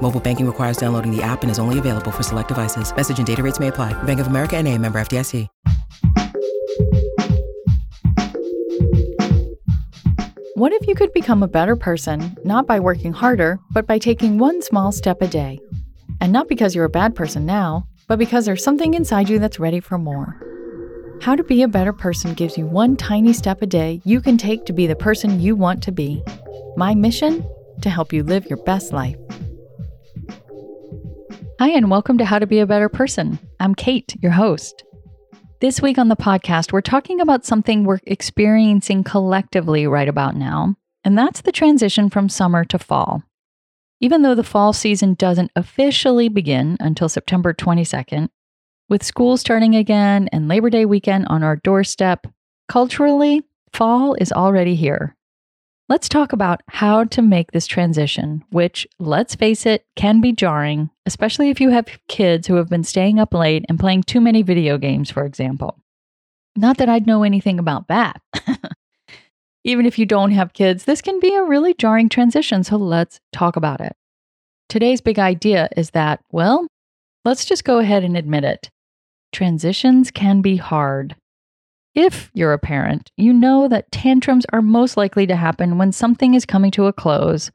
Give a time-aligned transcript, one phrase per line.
[0.00, 2.94] Mobile banking requires downloading the app and is only available for select devices.
[2.94, 3.92] Message and data rates may apply.
[4.04, 5.46] Bank of America and a member FDIC.
[10.54, 14.38] What if you could become a better person, not by working harder, but by taking
[14.38, 15.60] one small step a day?
[16.20, 19.60] And not because you're a bad person now, but because there's something inside you that's
[19.60, 20.34] ready for more.
[21.20, 24.36] How to Be a Better Person gives you one tiny step a day you can
[24.36, 26.24] take to be the person you want to be.
[26.76, 27.48] My mission?
[27.82, 29.16] To help you live your best life.
[31.60, 33.36] Hi, and welcome to How to Be a Better Person.
[33.58, 34.84] I'm Kate, your host.
[35.60, 40.76] This week on the podcast, we're talking about something we're experiencing collectively right about now,
[41.02, 43.24] and that's the transition from summer to fall.
[44.00, 48.28] Even though the fall season doesn't officially begin until September 22nd,
[48.88, 52.28] with school starting again and Labor Day weekend on our doorstep,
[52.68, 55.16] culturally, fall is already here.
[55.88, 60.90] Let's talk about how to make this transition, which, let's face it, can be jarring,
[61.06, 64.42] especially if you have kids who have been staying up late and playing too many
[64.42, 65.78] video games, for example.
[66.56, 68.20] Not that I'd know anything about that.
[69.64, 73.18] Even if you don't have kids, this can be a really jarring transition, so let's
[73.32, 73.96] talk about it.
[74.68, 76.66] Today's big idea is that, well,
[77.24, 78.68] let's just go ahead and admit it.
[79.32, 81.16] Transitions can be hard.
[82.00, 86.34] If you're a parent, you know that tantrums are most likely to happen when something
[86.34, 87.50] is coming to a close,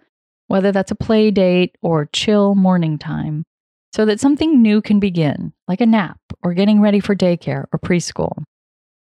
[0.48, 3.46] whether that's a play date or chill morning time,
[3.94, 7.80] so that something new can begin, like a nap or getting ready for daycare or
[7.80, 8.44] preschool.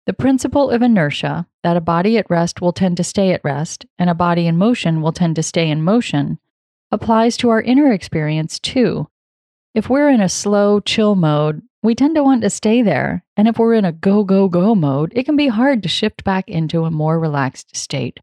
[0.08, 3.86] The principle of inertia, that a body at rest will tend to stay at rest
[4.00, 6.40] and a body in motion will tend to stay in motion,
[6.92, 9.08] applies to our inner experience too.
[9.76, 13.48] If we're in a slow, chill mode, we tend to want to stay there, and
[13.48, 16.50] if we're in a go, go, go mode, it can be hard to shift back
[16.50, 18.20] into a more relaxed state.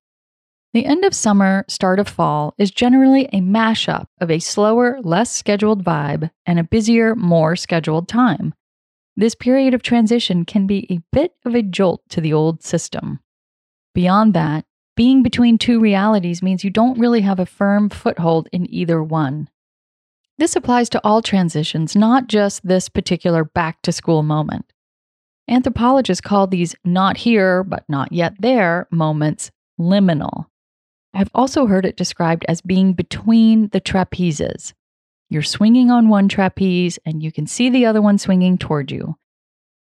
[0.75, 5.33] The end of summer, start of fall is generally a mashup of a slower, less
[5.33, 8.53] scheduled vibe and a busier, more scheduled time.
[9.17, 13.21] This period of transition can be a bit of a jolt to the old system.
[13.95, 18.71] Beyond that, being between two realities means you don't really have a firm foothold in
[18.71, 19.49] either one.
[20.39, 24.73] This applies to all transitions, not just this particular back to school moment.
[25.49, 30.47] Anthropologists call these not here, but not yet there moments liminal.
[31.15, 34.75] I've also heard it described as being between the trapezes.
[35.31, 39.17] You're swinging on one trapeze and you can see the other one swinging toward you.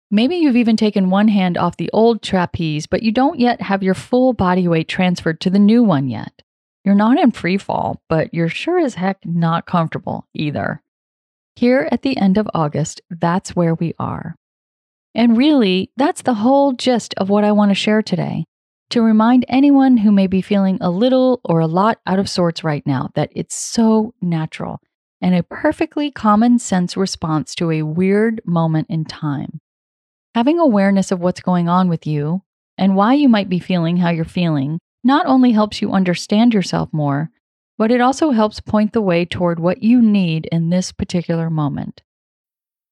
[0.09, 3.83] Maybe you've even taken one hand off the old trapeze, but you don't yet have
[3.83, 6.41] your full body weight transferred to the new one yet.
[6.85, 10.83] You're not in free fall, but you're sure as heck not comfortable either.
[11.55, 14.35] Here at the end of August, that's where we are.
[15.15, 18.45] And really, that's the whole gist of what I want to share today.
[18.91, 22.63] To remind anyone who may be feeling a little or a lot out of sorts
[22.63, 24.79] right now that it's so natural
[25.21, 29.59] and a perfectly common sense response to a weird moment in time.
[30.35, 32.43] Having awareness of what's going on with you
[32.77, 36.89] and why you might be feeling how you're feeling not only helps you understand yourself
[36.91, 37.29] more,
[37.77, 42.01] but it also helps point the way toward what you need in this particular moment.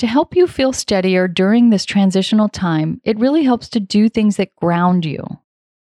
[0.00, 4.36] To help you feel steadier during this transitional time, it really helps to do things
[4.36, 5.24] that ground you.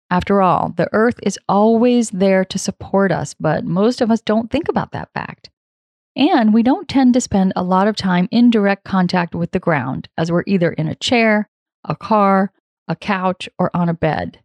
[0.09, 4.49] After all, the earth is always there to support us, but most of us don't
[4.49, 5.51] think about that fact.
[6.15, 9.59] And we don't tend to spend a lot of time in direct contact with the
[9.59, 11.47] ground, as we're either in a chair,
[11.85, 12.51] a car,
[12.87, 14.39] a couch, or on a bed.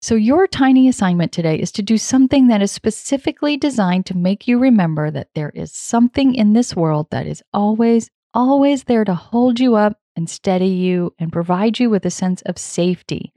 [0.00, 4.48] So, your tiny assignment today is to do something that is specifically designed to make
[4.48, 9.14] you remember that there is something in this world that is always always there to
[9.14, 13.32] hold you up and steady you and provide you with a sense of safety.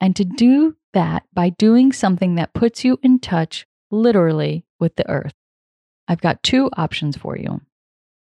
[0.00, 5.08] And to do that by doing something that puts you in touch, literally, with the
[5.10, 5.34] earth.
[6.08, 7.60] I've got two options for you.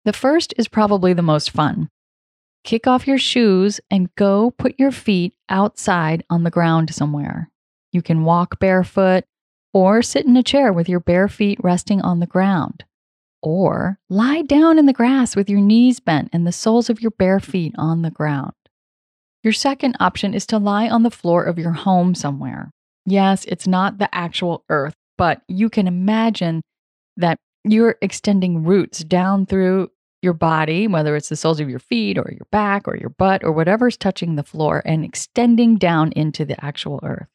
[0.04, 1.90] The first is probably the most fun.
[2.66, 7.50] kick off your shoes and go put your feet outside on the ground somewhere.
[7.94, 9.24] You can walk barefoot
[9.74, 12.84] or sit in a chair with your bare feet resting on the ground.
[13.46, 17.12] Or lie down in the grass with your knees bent and the soles of your
[17.12, 18.54] bare feet on the ground.
[19.44, 22.72] Your second option is to lie on the floor of your home somewhere.
[23.06, 26.64] Yes, it's not the actual earth, but you can imagine
[27.18, 29.92] that you're extending roots down through
[30.24, 33.44] your body, whether it's the soles of your feet or your back or your butt
[33.44, 37.28] or whatever's touching the floor, and extending down into the actual earth.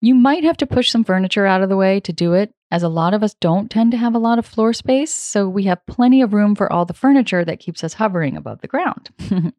[0.00, 2.82] You might have to push some furniture out of the way to do it, as
[2.82, 5.62] a lot of us don't tend to have a lot of floor space, so we
[5.62, 9.10] have plenty of room for all the furniture that keeps us hovering above the ground.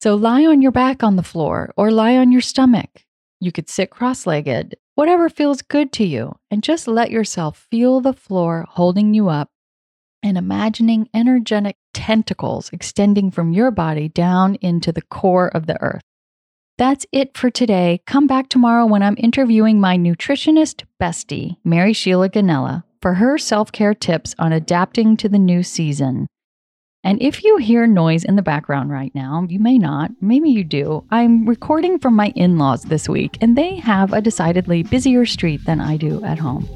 [0.00, 3.04] so lie on your back on the floor or lie on your stomach.
[3.40, 8.00] You could sit cross legged, whatever feels good to you, and just let yourself feel
[8.00, 9.50] the floor holding you up
[10.22, 16.04] and imagining energetic tentacles extending from your body down into the core of the earth.
[16.78, 18.02] That's it for today.
[18.06, 23.72] Come back tomorrow when I'm interviewing my nutritionist bestie, Mary Sheila Ganella, for her self
[23.72, 26.26] care tips on adapting to the new season.
[27.02, 30.64] And if you hear noise in the background right now, you may not, maybe you
[30.64, 31.04] do.
[31.10, 35.64] I'm recording from my in laws this week, and they have a decidedly busier street
[35.64, 36.68] than I do at home.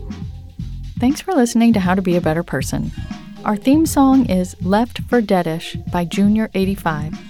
[0.99, 2.91] Thanks for listening to How to Be a Better Person.
[3.45, 7.30] Our theme song is Left for Deadish by Junior85.